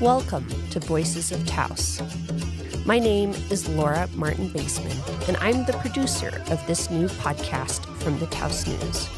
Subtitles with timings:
[0.00, 2.02] Welcome to Voices of Taos.
[2.84, 4.94] My name is Laura Martin Baseman,
[5.26, 9.08] and I'm the producer of this new podcast from the Taos News.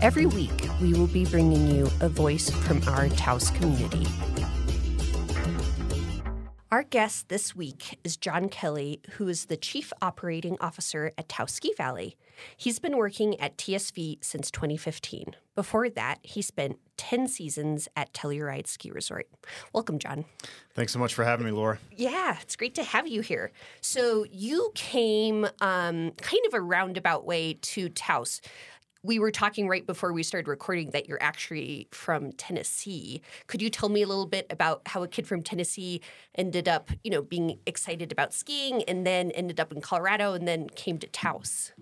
[0.00, 4.06] Every week, we will be bringing you a voice from our Taos community.
[6.88, 11.52] Our guest this week is John Kelly, who is the Chief Operating Officer at Taos
[11.52, 12.16] Ski Valley.
[12.56, 15.36] He's been working at TSV since 2015.
[15.54, 19.28] Before that, he spent 10 seasons at Telluride Ski Resort.
[19.74, 20.24] Welcome, John.
[20.72, 21.78] Thanks so much for having me, Laura.
[21.94, 23.52] Yeah, it's great to have you here.
[23.82, 28.40] So, you came um, kind of a roundabout way to Taos
[29.02, 33.22] we were talking right before we started recording that you're actually from Tennessee.
[33.46, 36.00] Could you tell me a little bit about how a kid from Tennessee
[36.34, 40.48] ended up, you know, being excited about skiing and then ended up in Colorado and
[40.48, 41.72] then came to Taos?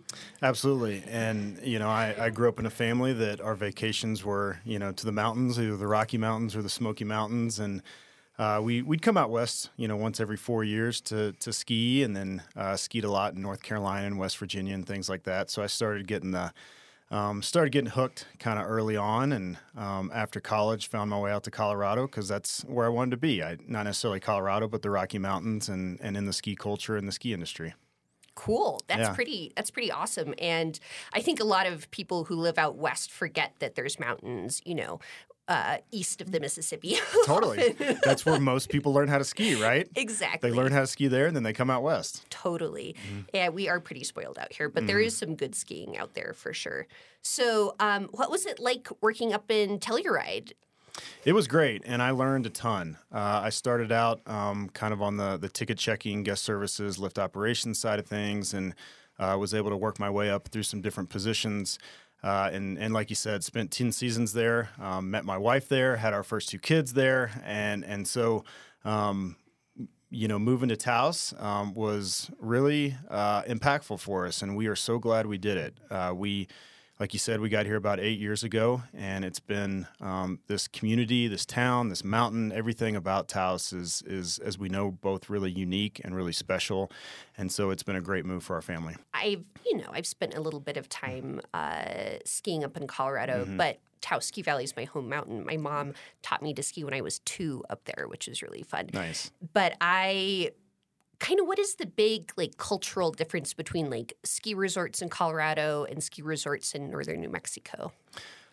[0.42, 1.02] Absolutely.
[1.08, 4.78] And, you know, I, I grew up in a family that our vacations were, you
[4.78, 7.58] know, to the mountains, either the Rocky Mountains or the Smoky Mountains.
[7.58, 7.82] And
[8.38, 12.02] uh, we, we'd come out west, you know, once every four years to, to ski
[12.02, 15.22] and then uh, skied a lot in North Carolina and West Virginia and things like
[15.22, 15.48] that.
[15.48, 16.52] So I started getting the
[17.10, 21.30] um, started getting hooked kind of early on, and um, after college, found my way
[21.30, 23.42] out to Colorado because that's where I wanted to be.
[23.42, 27.06] I, not necessarily Colorado, but the Rocky Mountains and, and in the ski culture and
[27.06, 27.74] the ski industry.
[28.34, 28.82] Cool.
[28.86, 29.14] That's yeah.
[29.14, 29.52] pretty.
[29.56, 30.34] That's pretty awesome.
[30.38, 30.78] And
[31.14, 34.60] I think a lot of people who live out west forget that there's mountains.
[34.66, 35.00] You know,
[35.48, 36.96] uh, east of the Mississippi.
[37.24, 37.76] totally.
[38.04, 39.88] That's where most people learn how to ski, right?
[39.94, 40.50] Exactly.
[40.50, 42.24] They learn how to ski there and then they come out west.
[42.30, 42.96] Totally.
[43.08, 43.20] Mm-hmm.
[43.32, 44.88] Yeah, we are pretty spoiled out here, but mm-hmm.
[44.88, 46.86] there is some good skiing out there for sure.
[47.22, 50.52] So, um, what was it like working up in Telluride?
[51.24, 52.96] It was great, and I learned a ton.
[53.12, 57.18] Uh, I started out um, kind of on the the ticket checking, guest services, lift
[57.18, 58.74] operations side of things, and
[59.18, 61.78] uh, was able to work my way up through some different positions.
[62.22, 65.96] Uh, and, and like you said, spent 10 seasons there, um, met my wife there,
[65.96, 67.30] had our first two kids there.
[67.44, 68.44] And, and so,
[68.84, 69.36] um,
[70.10, 74.42] you know, moving to Taos um, was really uh, impactful for us.
[74.42, 75.74] And we are so glad we did it.
[75.90, 76.48] Uh, we,
[76.98, 80.66] like you said, we got here about eight years ago, and it's been um, this
[80.66, 82.52] community, this town, this mountain.
[82.52, 86.90] Everything about Taos is, is, as we know, both really unique and really special.
[87.36, 88.96] And so it's been a great move for our family.
[89.12, 93.44] I've, you know, I've spent a little bit of time uh, skiing up in Colorado,
[93.44, 93.58] mm-hmm.
[93.58, 95.44] but Taos Ski Valley is my home mountain.
[95.44, 95.92] My mom
[96.22, 98.88] taught me to ski when I was two up there, which was really fun.
[98.94, 99.30] Nice.
[99.52, 100.52] But I
[101.18, 105.84] kind of what is the big like cultural difference between like ski resorts in Colorado
[105.84, 107.92] and ski resorts in northern New Mexico?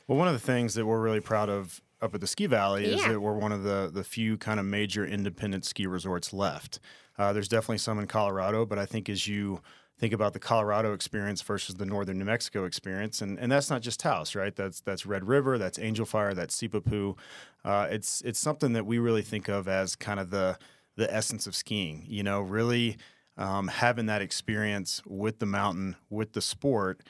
[0.08, 2.90] Well, one of the things that we're really proud of up at the Ski Valley
[2.90, 2.96] yeah.
[2.96, 6.80] is that we're one of the the few kind of major independent ski resorts left.
[7.18, 9.62] Uh, there's definitely some in Colorado, but I think as you
[10.00, 13.82] think about the Colorado experience versus the northern New Mexico experience, and, and that's not
[13.82, 14.56] just Taos, right?
[14.56, 17.18] That's that's Red River, that's Angel Fire, that's Sipapu.
[17.64, 20.58] Uh, it's it's something that we really think of as kind of the
[20.96, 22.06] the essence of skiing.
[22.08, 22.98] You know, really
[23.38, 27.02] um, having that experience with the mountain, with the sport,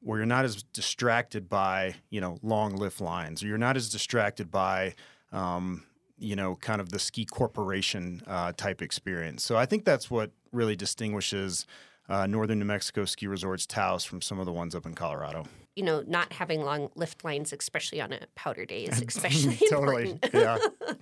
[0.00, 3.88] where you're not as distracted by you know long lift lines, or you're not as
[3.88, 4.94] distracted by
[5.32, 5.84] um,
[6.18, 9.44] you know kind of the ski corporation uh, type experience.
[9.44, 11.66] So I think that's what really distinguishes.
[12.08, 15.46] Uh, northern New Mexico ski resorts, Taos, from some of the ones up in Colorado
[15.76, 20.18] you know, not having long lift lines, especially on a powder day, is especially totally,
[20.32, 20.58] yeah.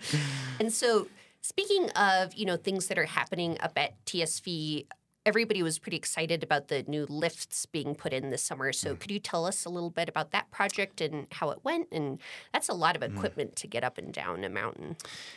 [0.61, 1.09] and so,
[1.43, 4.87] Speaking of, you know, things that are happening up at TSV,
[5.29, 8.73] everybody was pretty excited about the new lifts being put in this summer.
[8.73, 8.99] So, mm.
[8.99, 11.89] could you tell us a little bit about that project and how it went?
[11.93, 12.19] And
[12.53, 13.15] that's a lot of mm.
[13.15, 13.55] equipment mm.
[13.57, 14.97] to get up and down a mountain.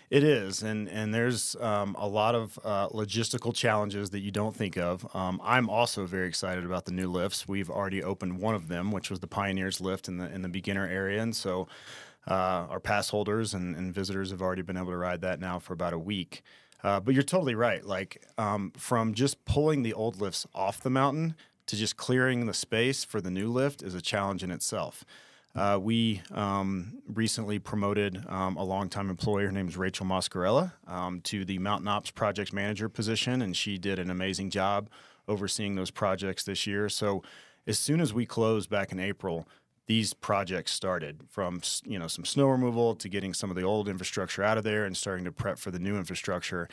[0.10, 4.56] It is, and and there's um, a lot of uh, logistical challenges that you don't
[4.56, 5.06] think of.
[5.14, 7.48] Um, I'm also very excited about the new lifts.
[7.48, 10.50] We've already opened one of them, which was the Pioneers lift in the in the
[10.50, 11.68] beginner area, and so.
[12.28, 15.58] Uh, our pass holders and, and, visitors have already been able to ride that now
[15.58, 16.44] for about a week.
[16.84, 17.84] Uh, but you're totally right.
[17.84, 22.54] Like um, from just pulling the old lifts off the mountain to just clearing the
[22.54, 25.04] space for the new lift is a challenge in itself.
[25.54, 29.44] Uh, we um, recently promoted um, a longtime employee.
[29.46, 33.78] Her name is Rachel Moscarella um, to the Mountain Ops project manager position, and she
[33.78, 34.90] did an amazing job
[35.28, 36.88] overseeing those projects this year.
[36.88, 37.22] So,
[37.68, 39.47] as soon as we closed back in April,
[39.91, 43.90] these projects started from you know some snow removal to getting some of the old
[43.90, 46.70] infrastructure out of there and starting to prep for the new infrastructure.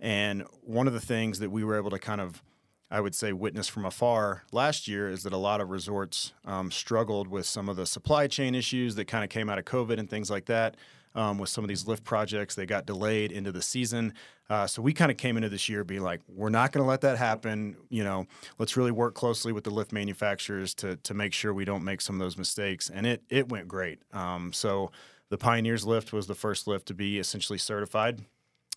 [0.00, 2.42] And one of the things that we were able to kind of
[2.90, 6.70] I would say witness from afar last year is that a lot of resorts um,
[6.70, 9.98] struggled with some of the supply chain issues that kind of came out of COVID
[9.98, 10.74] and things like that
[11.14, 12.54] um, with some of these lift projects.
[12.54, 14.14] They got delayed into the season.
[14.50, 16.88] Uh, so we kind of came into this year being like, we're not going to
[16.88, 17.76] let that happen.
[17.88, 18.26] You know,
[18.58, 22.00] let's really work closely with the lift manufacturers to to make sure we don't make
[22.00, 22.90] some of those mistakes.
[22.90, 24.02] And it it went great.
[24.12, 24.90] Um, so
[25.30, 28.20] the Pioneers lift was the first lift to be essentially certified.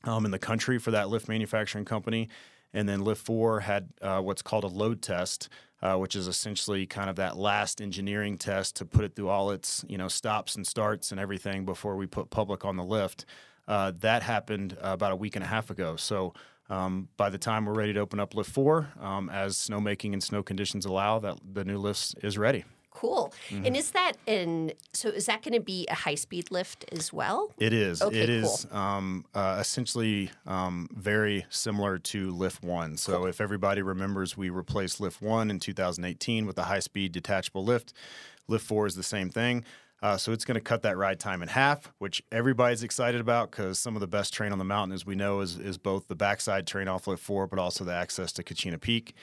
[0.05, 2.29] um, in the country for that lift manufacturing company.
[2.73, 5.49] And then Lift 4 had uh, what's called a load test,
[5.81, 9.51] uh, which is essentially kind of that last engineering test to put it through all
[9.51, 13.25] its you know stops and starts and everything before we put public on the lift.
[13.67, 15.95] Uh, that happened uh, about a week and a half ago.
[15.95, 16.33] So
[16.69, 20.23] um, by the time we're ready to open up Lift 4, um, as snowmaking and
[20.23, 22.63] snow conditions allow, that the new lift is ready.
[22.95, 23.33] Cool.
[23.49, 23.65] Mm-hmm.
[23.65, 24.71] And is that in?
[24.93, 27.51] So is that going to be a high speed lift as well?
[27.57, 28.01] It is.
[28.01, 28.53] Okay, it cool.
[28.53, 32.95] is um, uh, essentially um, very similar to Lift One.
[32.95, 33.27] So Cool.
[33.27, 37.91] if everybody remembers, we replaced Lift One in 2018 with a high speed detachable lift.
[38.47, 39.65] Lift Four is the same thing.
[40.01, 43.49] Uh, so it's going to cut that ride time in half, which everybody's excited about
[43.49, 46.07] because some of the best terrain on the mountain, as we know, is, is both
[46.07, 49.15] the backside terrain off Lift 4, but also the access to Kachina Peak.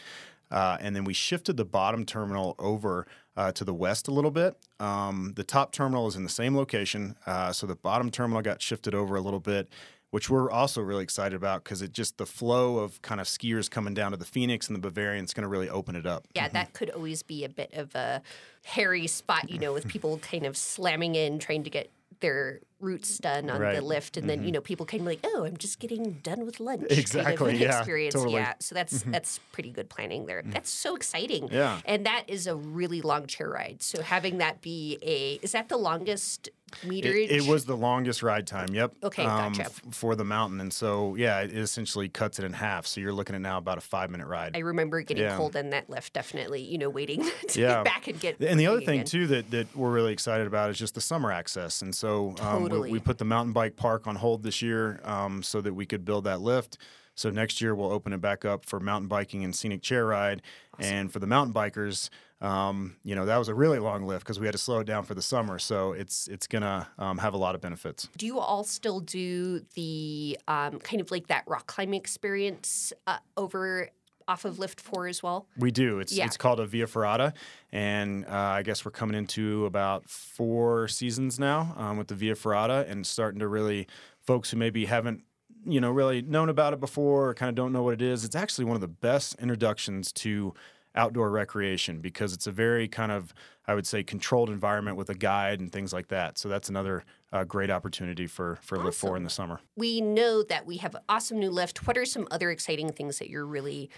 [0.53, 3.07] Uh, and then we shifted the bottom terminal over
[3.37, 4.55] uh, to the west a little bit.
[4.79, 8.61] Um, the top terminal is in the same location, uh, so the bottom terminal got
[8.61, 9.71] shifted over a little bit,
[10.11, 13.71] which we're also really excited about because it just the flow of kind of skiers
[13.71, 16.29] coming down to the Phoenix and the Bavarian is going to really open it up.
[16.35, 18.21] Yeah, that could always be a bit of a
[18.65, 21.91] hairy spot, you know, with people kind of slamming in, trying to get
[22.21, 25.57] their routes done on the lift, and then you know people of like, oh, I'm
[25.57, 26.85] just getting done with lunch.
[26.91, 28.15] Exactly, Kind of yeah, experience.
[28.15, 28.35] totally.
[28.35, 30.43] Yeah, so that's that's pretty good planning there.
[30.45, 31.49] That's so exciting.
[31.51, 31.81] Yeah.
[31.87, 33.83] and that is a really long chair ride.
[33.83, 36.51] So having that be a is that the longest
[36.85, 37.27] meterage?
[37.31, 38.69] It, it was the longest ride time.
[38.75, 38.95] Yep.
[39.05, 39.67] Okay, um, gotcha.
[39.67, 42.87] f- for the mountain, and so yeah, it essentially cuts it in half.
[42.87, 44.57] So you're looking at now about a five minute ride.
[44.57, 45.37] I remember getting Yeah.
[45.37, 46.13] cold in that lift.
[46.13, 47.75] Definitely, you know, waiting to Yeah.
[47.77, 48.41] get back and get.
[48.41, 49.07] And the other thing again.
[49.07, 51.83] too that, that we're really excited about is just the summer access.
[51.83, 52.93] And so um, Totally.
[52.93, 56.05] we put the mountain bike park on hold this year um, so that we could
[56.05, 56.79] build that lift.
[57.15, 60.43] So next year we'll open it back up for mountain biking and scenic chair ride.
[60.79, 62.09] And for the mountain bikers,
[62.41, 64.85] um, you know that was a really long lift because we had to slow it
[64.85, 65.59] down for the summer.
[65.59, 68.09] So it's it's gonna um, have a lot of benefits.
[68.17, 73.19] Do you all still do the um, kind of like that rock climbing experience uh,
[73.37, 73.91] over
[74.29, 75.47] off of Lift Four as well?
[75.57, 75.99] We do.
[76.01, 76.27] It's Yeah.
[76.27, 77.33] it's called a Via Ferrata,
[77.71, 82.35] and uh, I guess we're coming into about four seasons now um, with the Via
[82.35, 83.87] Ferrata, and starting to really
[84.21, 85.25] folks who maybe haven't
[85.65, 88.25] you know really known about it before or kind of don't know what it is.
[88.25, 90.55] It's actually one of the best introductions to
[90.95, 93.33] outdoor recreation because it's a very kind of
[93.67, 96.37] I would say controlled environment with a guide and things like that.
[96.37, 99.61] So that's another uh, great opportunity for for Lift Four in the summer.
[99.77, 101.87] We know that we have an awesome new lift.
[101.87, 103.89] What are some other exciting things that you're really,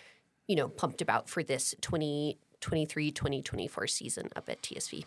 [0.46, 5.05] you know, pumped about for this 2023 2024 season up at TSV?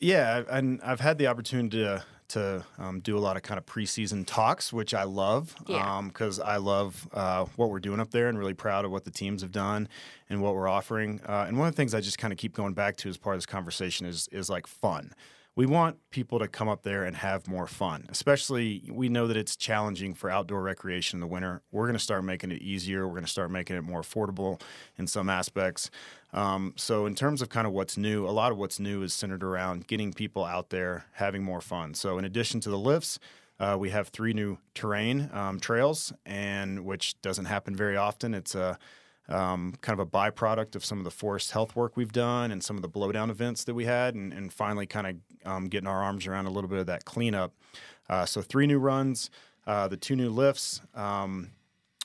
[0.00, 3.66] Yeah, and I've had the opportunity to to um, do a lot of kind of
[3.66, 6.00] preseason talks, which I love Yeah.
[6.00, 9.10] because I love uh, what we're doing up there and really proud of what the
[9.10, 9.86] teams have done
[10.30, 11.20] and what we're offering.
[11.28, 13.18] Uh, and one of the things I just kind of keep going back to as
[13.18, 15.12] part of this conversation is is like fun.
[15.54, 19.36] We want people to come up there and have more fun, especially we know that
[19.36, 21.60] it's challenging for outdoor recreation in the winter.
[21.70, 23.06] We're going to start making it easier.
[23.06, 24.62] We're going to start making it more affordable
[24.96, 25.90] in some aspects.
[26.32, 29.12] Um, so, in terms of kind of what's new, a lot of what's new is
[29.12, 31.92] centered around getting people out there having more fun.
[31.92, 33.18] So, in addition to the lifts,
[33.60, 38.32] uh, we have three new terrain um, trails, and which doesn't happen very often.
[38.32, 38.78] It's a
[39.32, 42.62] um, kind of a byproduct of some of the forest health work we've done and
[42.62, 45.88] some of the blowdown events that we had, and, and finally kind of um, getting
[45.88, 47.52] our arms around a little bit of that cleanup.
[48.08, 49.30] Uh, so three new runs,
[49.66, 50.80] uh, the two new lifts.
[50.94, 51.50] Um,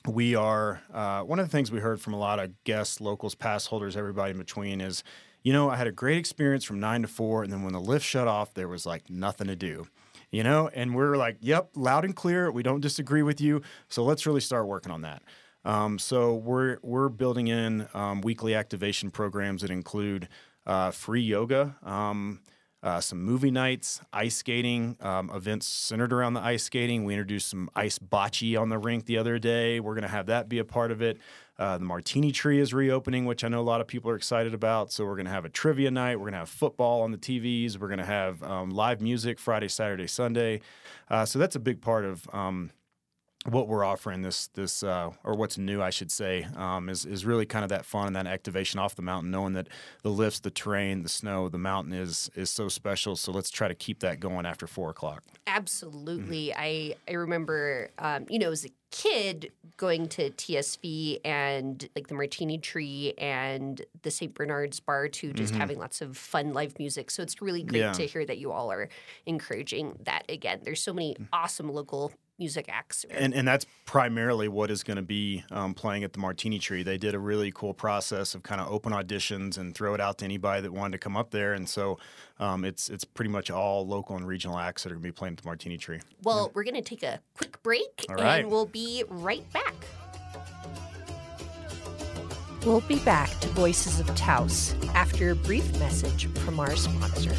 [0.06, 3.34] we are uh, one of the things we heard from a lot of guests, locals,
[3.34, 5.04] pass holders, everybody in between is,
[5.42, 7.80] you know, I had a great experience from nine to four, and then when the
[7.80, 9.86] lift shut off, there was like nothing to do.
[10.30, 12.50] You know, and we're like, yep, loud and clear.
[12.50, 13.62] We don't disagree with you.
[13.88, 15.22] So let's really start working on that.
[15.64, 20.28] Um, so we're we're building in um, weekly activation programs that include
[20.66, 22.40] uh, free yoga, um,
[22.82, 27.04] uh, some movie nights, ice skating, um, events centered around the ice skating.
[27.04, 29.80] We introduced some ice bocce on the rink the other day.
[29.80, 31.18] We're going to have that be a part of it.
[31.58, 34.54] Uh, the Martini Tree is reopening, which I know a lot of people are excited
[34.54, 34.92] about.
[34.92, 36.16] So we're going to have a trivia night.
[36.16, 37.76] We're going to have football on the TVs.
[37.76, 40.60] We're going to have um, live music Friday, Saturday, Sunday.
[41.10, 42.70] Uh, so that's a big part of um,
[43.46, 47.24] what we're offering this this uh, or what's new I should say um, is is
[47.24, 49.68] really kind of that fun and that activation off the mountain, knowing that
[50.02, 53.16] the lifts, the terrain, the snow, the mountain is is so special.
[53.16, 55.22] So let's try to keep that going after four o'clock.
[55.46, 56.52] Absolutely.
[56.54, 62.14] I I remember, um, you know, as a kid going to TSV and like the
[62.14, 64.34] Martini Tree and the St.
[64.34, 67.10] Bernard's Bar to just having lots of fun live music.
[67.10, 67.92] So it's really great Yeah.
[67.92, 68.88] to hear that you all are
[69.26, 70.60] encouraging that again.
[70.64, 73.04] There's so many awesome local music acts.
[73.10, 76.84] And, and that's primarily what is going to be um, playing at the Martini Tree.
[76.84, 80.18] They did a really cool process of kind of open auditions and throw it out
[80.18, 81.52] to anybody that wanted to come up there.
[81.52, 81.98] And so
[82.40, 85.12] um, it's it's pretty much all local and regional acts that are going to be
[85.12, 86.00] playing at the Martini Tree.
[86.22, 86.52] Well, yeah.
[86.54, 89.74] we're going to take a quick break and we'll be right back.
[92.64, 97.32] We'll be back to Voices of Taos after a brief message from our sponsor.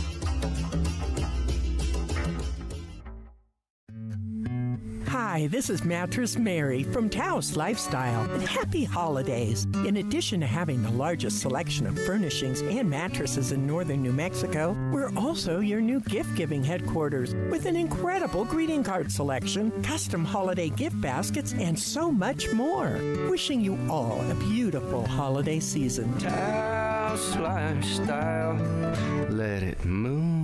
[5.31, 9.67] Hi, this is Mattress Mary from Taos Lifestyle, and happy holidays.
[9.85, 14.75] In addition to having the largest selection of furnishings and mattresses in northern New Mexico,
[14.91, 20.69] we're also your new gift giving headquarters with an incredible greeting card selection, custom holiday
[20.69, 22.99] gift baskets, and so much more.
[23.29, 26.11] Wishing you all a beautiful holiday season.
[26.17, 28.55] Taos Lifestyle,
[29.29, 30.38] let it move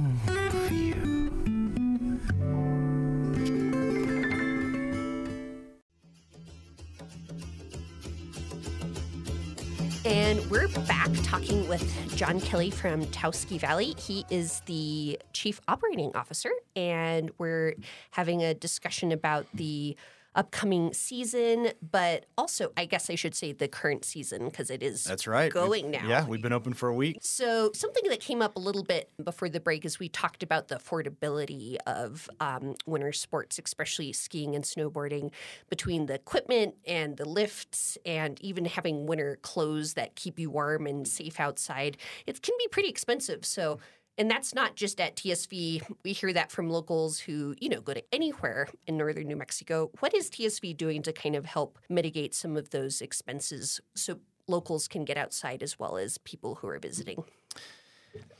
[10.05, 13.95] And we're back talking with John Kelly from Taos Ski Valley.
[13.97, 17.73] He is the chief operating officer, and we're
[18.11, 19.97] having a discussion about the
[20.35, 25.03] upcoming season, but also, I guess I should say the current season because it is
[25.03, 26.07] that's right going we, now.
[26.07, 27.17] Yeah, we've been open for a week.
[27.21, 30.67] So something that came up a little bit before the break is we talked about
[30.67, 35.31] the affordability of um, winter sports, especially skiing and snowboarding,
[35.69, 40.85] between the equipment and the lifts, and even having winter clothes that keep you warm
[40.85, 41.97] and safe outside.
[42.27, 43.45] It can be pretty expensive.
[43.45, 43.79] So
[44.17, 45.81] and that's not just at TSV.
[46.03, 49.91] We hear that from locals who, you know, go to anywhere in northern New Mexico.
[49.99, 54.87] What is TSV doing to kind of help mitigate some of those expenses so locals
[54.87, 57.23] can get outside as well as people who are visiting?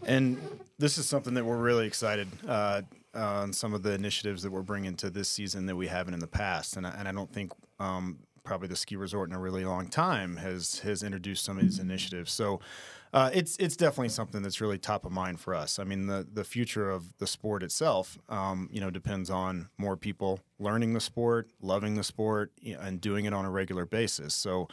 [0.05, 0.41] And
[0.77, 4.61] this is something that we're really excited uh, on some of the initiatives that we're
[4.61, 6.77] bringing to this season that we haven't in the past.
[6.77, 9.87] And I, and I don't think um, probably the ski resort in a really long
[9.87, 12.31] time has has introduced some of these initiatives.
[12.31, 12.61] So
[13.13, 15.79] uh, it's it's definitely something that's really top of mind for us.
[15.79, 19.97] I mean, the the future of the sport itself, um, you know, depends on more
[19.97, 24.33] people learning the sport, loving the sport, and doing it on a regular basis.
[24.33, 24.67] So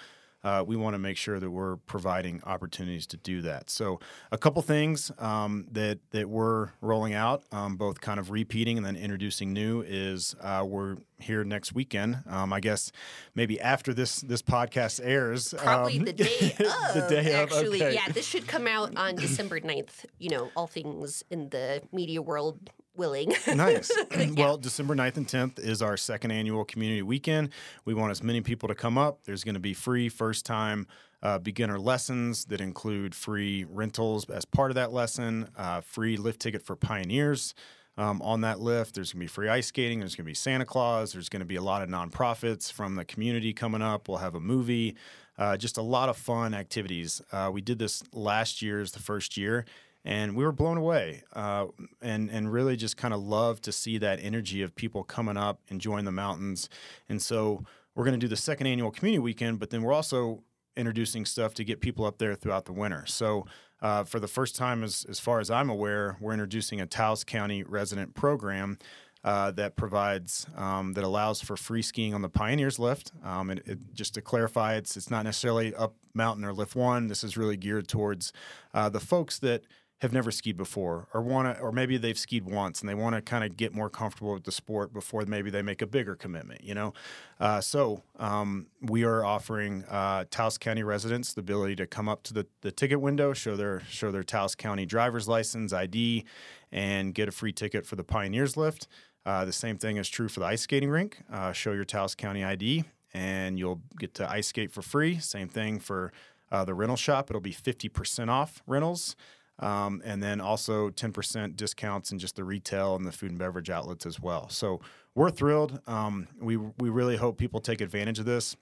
[0.44, 3.70] uh, we want to make sure that we're providing opportunities to do that.
[3.70, 8.76] So, a couple things um, that that we're rolling out, um, both kind of repeating
[8.76, 12.18] and then introducing new, is uh, we're here next weekend.
[12.28, 12.90] Um, I guess
[13.34, 16.94] maybe after this this podcast airs, probably um, the day of.
[16.94, 17.94] the day actually, of, okay.
[17.94, 20.04] yeah, this should come out on December 9th.
[20.18, 23.34] You know, all things in the media world willing.
[23.54, 23.90] nice.
[24.10, 24.30] yeah.
[24.36, 27.50] Well, December 9th and 10th is our second annual community weekend.
[27.84, 29.24] We want as many people to come up.
[29.24, 30.86] There's going to be free first time
[31.22, 36.40] uh, beginner lessons that include free rentals as part of that lesson, uh, free lift
[36.40, 37.54] ticket for pioneers.
[37.98, 38.94] Um, on that lift.
[38.94, 39.98] There's going to be free ice skating.
[39.98, 41.12] There's going to be Santa Claus.
[41.12, 44.08] There's going to be a lot of nonprofits from the community coming up.
[44.08, 44.96] We'll have a movie,
[45.36, 47.20] uh, just a lot of fun activities.
[47.30, 49.66] Uh, we did this last year, is the first year,
[50.04, 51.66] and we were blown away uh,
[52.00, 55.60] and and really just kind of love to see that energy of people coming up
[55.68, 56.68] enjoying the mountains
[57.08, 60.42] and so we're going to do the second annual community weekend but then we're also
[60.76, 63.46] introducing stuff to get people up there throughout the winter so
[63.82, 67.24] uh, for the first time as, as far as i'm aware we're introducing a taos
[67.24, 68.78] county resident program
[69.24, 73.12] uh, that provides um, that allows for free skiing on the Pioneers lift.
[73.22, 77.06] Um, and it, just to clarify, it's it's not necessarily up mountain or lift one.
[77.06, 78.32] This is really geared towards
[78.74, 79.62] uh, the folks that
[80.02, 83.14] have never skied before or want to or maybe they've skied once and they want
[83.14, 86.16] to kind of get more comfortable with the sport before maybe they make a bigger
[86.16, 86.92] commitment you know?
[87.38, 92.24] Uh, so um, we are offering uh, taos county residents the ability to come up
[92.24, 96.24] to the, the ticket window show their show their taos county driver's license id
[96.72, 98.88] and get a free ticket for the pioneers lift.
[99.24, 101.22] Uh, the same thing is true for the ice skating rink.
[101.32, 105.20] Uh, show your taos county id and you'll get to ice skate for free.
[105.20, 106.12] Same thing for
[106.50, 107.30] uh, the rental shop.
[107.30, 109.14] It'll be 50% off rentals
[109.58, 113.70] um, and then also 10% discounts in just the retail and the food and beverage
[113.70, 114.48] outlets as well.
[114.48, 114.80] So
[115.14, 115.80] we're thrilled.
[115.86, 118.56] Um, we, we really hope people take advantage of this.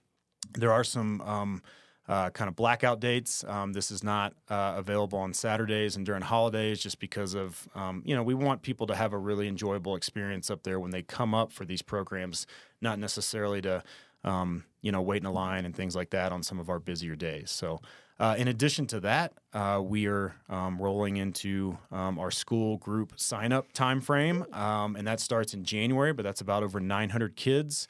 [0.52, 1.62] There are some um,
[2.08, 3.44] uh, kind of blackout dates.
[3.44, 8.02] Um, this is not uh, available on Saturdays and during holidays just because of, um,
[8.04, 11.02] you know, we want people to have a really enjoyable experience up there when they
[11.02, 12.48] come up for these programs,
[12.80, 13.84] not necessarily to,
[14.24, 16.80] um, you know, wait in a line and things like that on some of our
[16.80, 17.50] busier days.
[17.50, 17.80] So,
[18.20, 23.14] uh, in addition to that, uh, we are um, rolling into um, our school group
[23.16, 27.34] sign up time frame, um, and that starts in January, but that's about over 900
[27.34, 27.88] kids.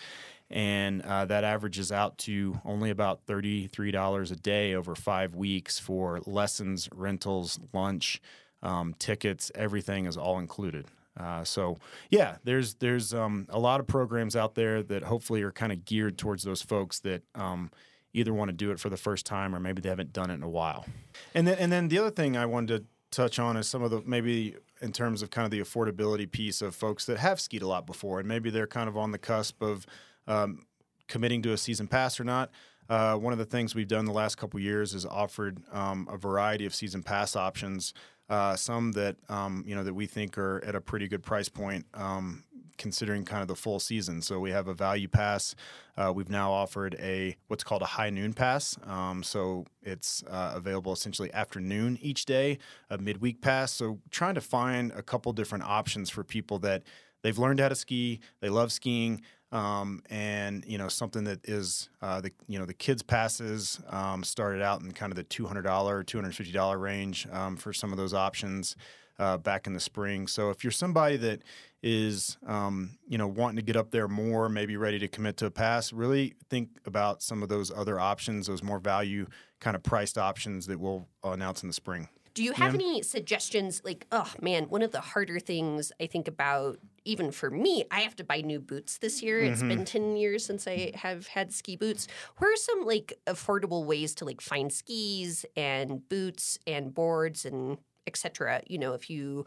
[0.49, 6.21] And uh, that averages out to only about $33 a day over five weeks for
[6.27, 8.21] lessons, rentals, lunch,
[8.63, 10.87] um, tickets, everything is all included.
[11.19, 11.77] Uh, so
[12.09, 15.85] yeah, there's there's um, a lot of programs out there that hopefully are kind of
[15.85, 17.71] geared towards those folks that um,
[18.13, 20.35] either want to do it for the first time or maybe they haven't done it
[20.35, 20.87] in a while.
[21.35, 23.91] And then and then the other thing I wanted to touch on is some of
[23.91, 27.63] the maybe in terms of kind of the affordability piece of folks that have skied
[27.63, 29.87] a lot before and maybe they're kind of on the cusp of
[30.27, 30.67] um,
[31.09, 32.51] committing to a season pass or not.
[32.89, 36.17] Uh, one of the things we've done the last couple years is offered um, a
[36.17, 37.95] variety of season pass options.
[38.29, 41.49] Uh, some that um, you know that we think are at a pretty good price
[41.49, 42.45] point, um,
[42.81, 44.23] considering kind of the full season.
[44.23, 45.55] So we have a value pass.
[45.97, 48.79] Uh, we've now offered a what's called a high noon pass.
[48.87, 52.59] Um, so it's uh, available essentially afternoon each day,
[52.89, 53.71] a midweek pass.
[53.71, 56.83] So trying to find a couple different options for people that
[57.23, 59.23] they've learned how to ski, they love skiing.
[59.53, 64.23] Um, and you know something that is uh, the you know the kids passes um,
[64.23, 67.57] started out in kind of the two hundred dollar, two hundred fifty dollar range um,
[67.57, 68.77] for some of those options
[69.21, 70.27] uh, back in the spring.
[70.27, 71.43] So if you're somebody that
[71.83, 75.47] is um, you know wanting to get up there more, maybe ready to commit to
[75.47, 79.27] a pass, really think about some of those other options, those more value
[79.61, 82.09] kind of priced options that we'll announce in the spring.
[82.33, 82.81] Do you have yeah.
[82.81, 83.83] any suggestions?
[83.85, 88.01] Like, oh man, one of the harder things I think about, even for me, I
[88.01, 89.41] have to buy new boots this year.
[89.43, 89.53] Mm-hmm.
[89.53, 92.07] It's been 10 years since I have had ski boots.
[92.39, 97.79] Where are some like affordable ways to like find skis and boots and boards and
[98.07, 98.63] etc.
[98.67, 99.47] You know, if you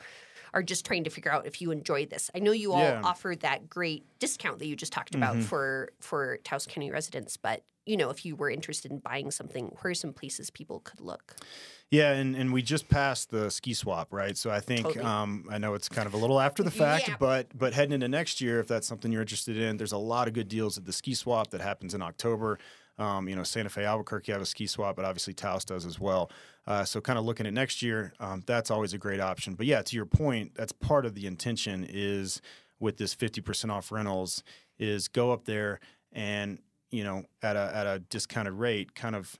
[0.53, 2.29] are just trying to figure out if you enjoy this.
[2.36, 3.01] I know you all yeah.
[3.03, 5.43] offered that great discount that you just talked about mm-hmm.
[5.43, 9.65] for for Taos County residents, but you know, if you were interested in buying something,
[9.81, 11.36] where are some places people could look?
[11.91, 14.38] Yeah, and, and we just passed the ski swap, right?
[14.38, 15.03] So I think totally.
[15.03, 17.15] um, I know it's kind of a little after the fact, yeah.
[17.19, 20.27] but but heading into next year, if that's something you're interested in, there's a lot
[20.27, 22.57] of good deals at the ski swap that happens in October.
[22.98, 26.00] Um, you know, Santa Fe, Albuquerque have a ski swap, but obviously Taos does as
[26.00, 26.30] well.
[26.68, 29.56] Uh, so kind of looking at next year, um, that's always a great option.
[29.56, 32.42] But yeah, to your point, that's part of the intention is
[32.80, 34.44] with this 50% off rentals
[34.78, 35.80] is go up there
[36.12, 36.60] and
[36.92, 39.40] you know at a at a discounted rate, kind of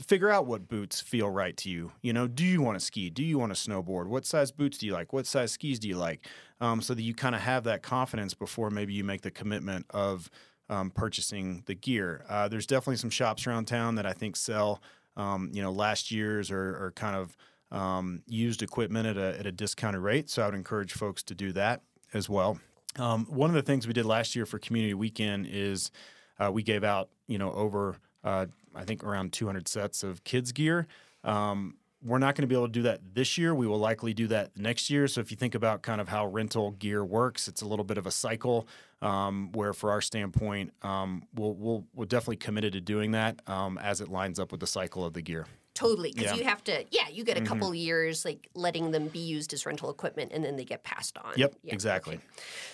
[0.00, 1.92] figure out what boots feel right to you.
[2.02, 3.10] You know, do you want to ski?
[3.10, 4.06] Do you want to snowboard?
[4.06, 5.12] What size boots do you like?
[5.12, 6.26] What size skis do you like?
[6.60, 9.86] Um, so that you kind of have that confidence before maybe you make the commitment
[9.90, 10.30] of
[10.72, 12.24] um, purchasing the gear.
[12.28, 14.82] Uh, there's definitely some shops around town that I think sell,
[15.16, 17.36] um, you know, last year's or, or kind of
[17.70, 20.30] um, used equipment at a, at a discounted rate.
[20.30, 21.82] So I would encourage folks to do that
[22.14, 22.58] as well.
[22.98, 25.90] Um, one of the things we did last year for Community Weekend is
[26.38, 30.52] uh, we gave out, you know, over uh, I think around 200 sets of kids
[30.52, 30.86] gear.
[31.24, 33.54] Um, we're not going to be able to do that this year.
[33.54, 35.06] We will likely do that next year.
[35.08, 37.98] So if you think about kind of how rental gear works, it's a little bit
[37.98, 38.66] of a cycle.
[39.00, 43.76] Um, where, for our standpoint, um, we'll, we'll we're definitely committed to doing that um,
[43.78, 45.46] as it lines up with the cycle of the gear.
[45.74, 46.34] Totally, because yeah.
[46.36, 47.52] you have to, yeah, you get a mm-hmm.
[47.52, 51.18] couple years like letting them be used as rental equipment, and then they get passed
[51.18, 51.32] on.
[51.34, 52.14] Yep, exactly.
[52.16, 52.24] Okay.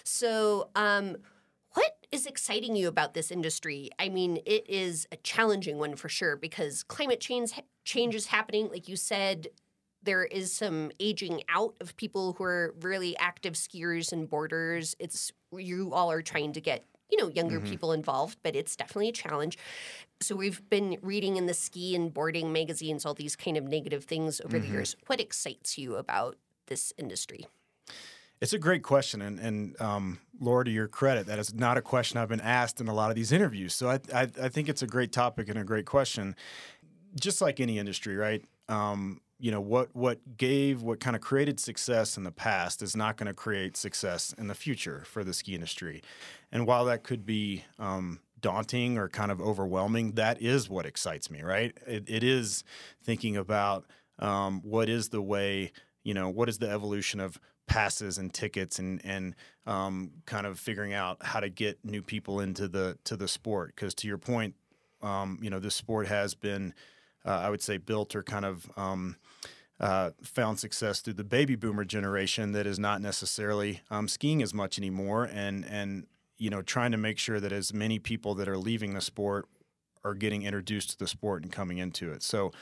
[0.04, 1.16] So, um,
[1.74, 3.90] what is exciting you about this industry?
[3.98, 7.52] I mean, it is a challenging one for sure because climate change
[7.84, 8.68] change is happening.
[8.68, 9.48] Like you said,
[10.02, 14.94] there is some aging out of people who are really active skiers and boarders.
[14.98, 17.70] It's you all are trying to get you know younger mm-hmm.
[17.70, 19.58] people involved, but it's definitely a challenge.
[20.20, 24.04] So we've been reading in the ski and boarding magazines all these kind of negative
[24.04, 24.66] things over mm-hmm.
[24.66, 24.96] the years.
[25.06, 27.46] What excites you about this industry?
[28.40, 31.82] It's a great question, and and um, Laura, to your credit, that is not a
[31.82, 33.74] question I've been asked in a lot of these interviews.
[33.74, 36.36] So I, I, I think it's a great topic and a great question.
[37.18, 38.44] Just like any industry, right?
[38.68, 42.96] Um, you know what what gave what kind of created success in the past is
[42.96, 46.02] not going to create success in the future for the ski industry,
[46.52, 51.30] and while that could be um, daunting or kind of overwhelming, that is what excites
[51.30, 51.42] me.
[51.42, 51.76] Right?
[51.86, 52.62] It, it is
[53.02, 53.86] thinking about
[54.18, 55.72] um, what is the way
[56.04, 60.58] you know what is the evolution of passes and tickets and and um, kind of
[60.58, 63.74] figuring out how to get new people into the to the sport.
[63.74, 64.54] Because to your point,
[65.02, 66.74] um, you know, this sport has been,
[67.24, 69.16] uh, I would say, built or kind of um,
[69.78, 74.52] uh, found success through the baby boomer generation that is not necessarily um, skiing as
[74.52, 76.06] much anymore, and and
[76.38, 79.46] you know, trying to make sure that as many people that are leaving the sport
[80.04, 82.22] are getting introduced to the sport and coming into it.
[82.22, 82.52] So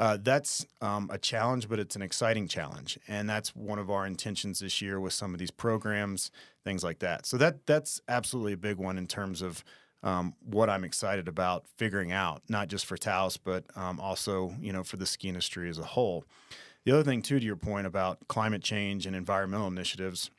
[0.00, 4.06] uh, that's um, a challenge, but it's an exciting challenge, and that's one of our
[4.06, 6.30] intentions this year with some of these programs,
[6.64, 7.26] things like that.
[7.26, 9.62] So that that's absolutely a big one in terms of
[10.02, 14.72] um, what I'm excited about figuring out, not just for Taos, but um, also you
[14.72, 16.24] know for the ski industry as a whole.
[16.86, 20.30] The other thing, too, to your point about climate change and environmental initiatives,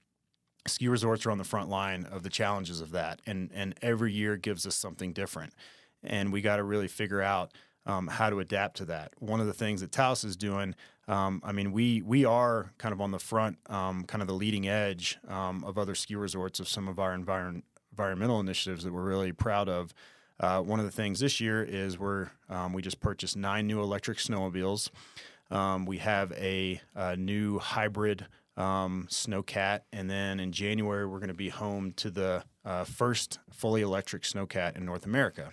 [0.65, 4.11] ski resorts are on the front line of the challenges of that, and and every
[4.11, 5.53] year gives us something different,
[6.03, 7.51] and we got to really figure out
[7.85, 9.13] um, how to adapt to that.
[9.19, 10.75] One of the things that Taos is doing,
[11.07, 14.33] um, I mean, we we are kind of on the front, um, kind of the
[14.33, 18.93] leading edge um, of other ski resorts of some of our environ- environmental initiatives that
[18.93, 19.93] we're really proud of.
[20.39, 23.81] Uh, one of the things this year is we're um, we just purchased nine new
[23.81, 24.89] electric snowmobiles.
[25.49, 28.25] Um, we have a, a new hybrid
[28.57, 33.81] snowcat, and then in January we're going to be home to the uh, first fully
[33.81, 35.51] electric snowcat in North America.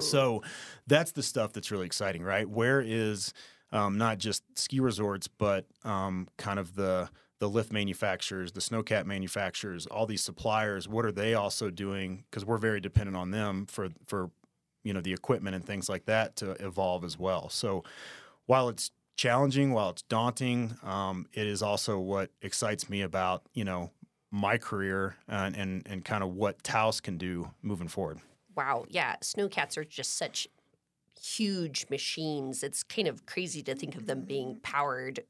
[0.00, 0.42] So
[0.86, 2.48] that's the stuff that's really exciting, right?
[2.48, 3.32] Where is
[3.72, 9.06] um, not just ski resorts, but um, kind of the the lift manufacturers, the snowcat
[9.06, 10.86] manufacturers, all these suppliers.
[10.86, 12.24] What are they also doing?
[12.30, 14.30] Because we're very dependent on them for for
[14.84, 17.48] you know the equipment and things like that to evolve as well.
[17.48, 17.84] So
[18.46, 23.64] while it's challenging, while it's daunting, um, it is also what excites me about you
[23.64, 23.90] know
[24.30, 28.20] my career and and, and kind of what Taos can do moving forward.
[28.56, 30.48] Wow, yeah, snowcats are just such
[31.20, 32.62] huge machines.
[32.62, 35.20] It's kind of crazy to think of them being powered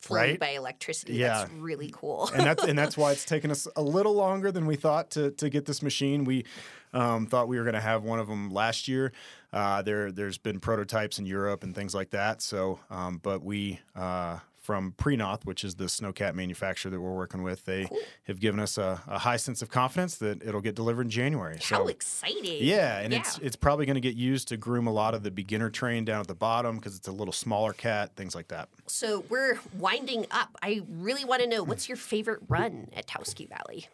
[0.00, 0.40] fully Right?
[0.40, 1.14] by electricity.
[1.14, 1.38] Yeah.
[1.40, 2.30] That's really cool.
[2.34, 5.30] and that's and that's why it's taken us a little longer than we thought to
[5.32, 6.24] to get this machine.
[6.24, 6.44] We
[6.92, 9.12] um, thought we were going to have one of them last year.
[9.52, 12.42] Uh, there there's been prototypes in Europe and things like that.
[12.42, 13.80] So, um, but we.
[13.94, 17.88] Uh, from Prinoth, which is the snowcat manufacturer that we're working with, they
[18.24, 21.54] have given us a, a high sense of confidence that it'll get delivered in January.
[21.54, 22.58] How so, exciting!
[22.60, 23.20] yeah, and Yeah.
[23.20, 26.04] it's it's probably going to get used to groom a lot of the beginner terrain
[26.04, 28.68] down at the bottom because it's a little smaller cat, things like that.
[28.86, 30.54] So we're winding up.
[30.62, 33.88] I really want to know what's your favorite run at Taos Ski Valley?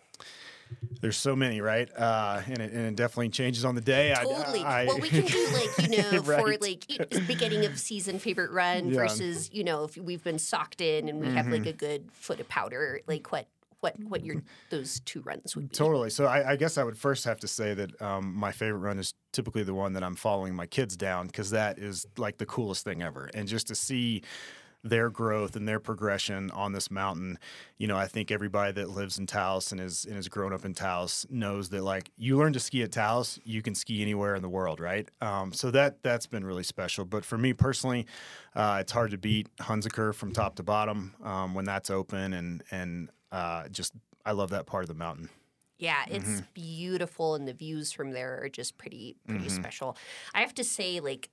[1.01, 1.89] There's so many, right?
[1.95, 4.13] Uh, and, it, and it definitely changes on the day.
[4.13, 4.61] I- Totally.
[4.63, 6.87] I, well, we can do like you know for like
[7.27, 8.97] beginning of season favorite run Yeah.
[9.01, 11.53] versus you know if we've been socked in and we have Mm-hmm.
[11.55, 13.01] like a good foot of powder.
[13.07, 13.47] Like what
[13.81, 14.37] what what your
[14.71, 15.75] those two runs would be.
[15.77, 16.09] Totally.
[16.09, 18.99] So I, I guess I would first have to say that um, my favorite run
[18.99, 22.47] is typically the one that I'm following my kids down because that is like the
[22.47, 23.29] coolest thing ever.
[23.35, 24.23] And just to see
[24.85, 27.39] their growth and their progression on this mountain,
[27.79, 30.65] you know, I think everybody that lives in Taos and is and has grown up
[30.65, 34.35] in Taos knows that like you learn to ski at Taos, you can ski anywhere
[34.37, 35.09] in the world, right?
[35.21, 37.05] Um, so that that's been really special.
[37.05, 38.07] But for me personally,
[38.55, 42.63] uh, it's hard to beat Hunziker from top to bottom um, when that's open and
[42.71, 43.95] and uh, just
[44.25, 45.29] I love that part of the mountain.
[45.79, 46.45] Yeah, it's Mm-hmm.
[46.55, 49.55] beautiful, and the views from there are just pretty pretty Mm-hmm.
[49.63, 49.97] special.
[50.35, 51.31] I have to say, like.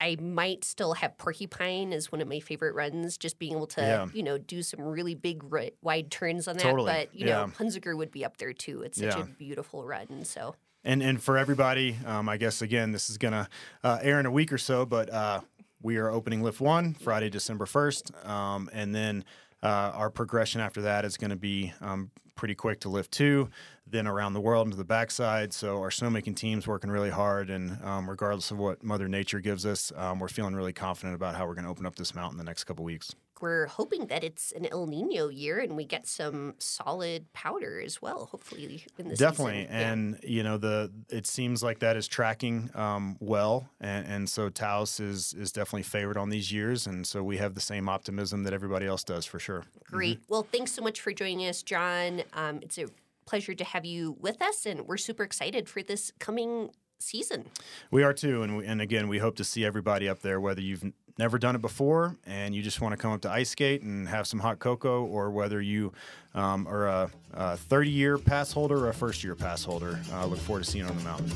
[0.00, 3.80] I might still have Porcupine as one of my favorite runs, just being able to,
[3.80, 4.06] Yeah.
[4.12, 6.62] you know, do some really big ri- wide turns on that.
[6.62, 7.50] Totally, But you know.
[7.58, 8.82] Hunziker would be up there too.
[8.82, 9.22] It's such Yeah.
[9.22, 10.24] a beautiful run.
[10.24, 13.48] So And and for everybody, um, I guess again, this is gonna
[13.82, 15.40] uh, air in a week or so, but uh,
[15.80, 19.24] we are opening Lift One Friday, December first, um, and then
[19.64, 23.48] uh, our progression after that is going to be um, pretty quick to Lift Two,
[23.86, 25.52] then around the world into the backside.
[25.52, 29.64] So our snowmaking team's working really hard, and um, regardless of what Mother Nature gives
[29.64, 32.38] us, um, we're feeling really confident about how we're going to open up this mountain
[32.38, 33.14] the next couple weeks.
[33.40, 38.00] We're hoping that it's an El Nino year and we get some solid powder as
[38.00, 38.26] well.
[38.26, 39.74] Hopefully in this Definitely, season.
[39.74, 39.92] Yeah.
[39.92, 44.48] and you know the it seems like that is tracking um, well, and, and so
[44.48, 48.44] Taos is is definitely favored on these years, and so we have the same optimism
[48.44, 49.64] that everybody else does for sure.
[49.84, 50.20] Great.
[50.28, 52.22] Well, thanks so much for joining us, John.
[52.32, 52.86] Um, it's a
[53.26, 57.46] pleasure to have you with us, and we're super excited for this coming season.
[57.90, 60.60] We are too, and we, and again, we hope to see everybody up there, whether
[60.60, 60.84] you've
[61.18, 64.08] never done it before and you just want to come up to ice skate and
[64.08, 65.92] have some hot cocoa, or whether you
[66.34, 66.86] um, are
[67.34, 69.98] a 30 year pass holder or a first year pass holder.
[70.12, 71.28] Uh, look forward to seeing you on the mountain.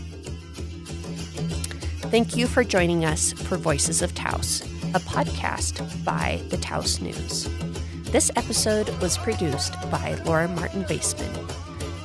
[2.10, 4.62] Thank you for joining us for Voices of Taos,
[4.94, 7.48] a podcast by the Taos News.
[8.10, 11.30] This episode was produced by Laura Martin Baseman.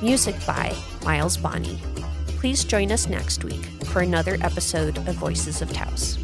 [0.02, 1.78] Music by Miles Bonney.
[2.36, 6.18] Please join us next week for another episode of Voices of Taos.